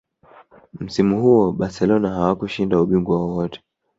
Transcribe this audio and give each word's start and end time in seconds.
msimu 0.79 1.21
huo 1.21 1.51
barcelona 1.51 2.09
hawakushinda 2.09 2.81
ubingwa 2.81 3.17
wowote 3.19 3.61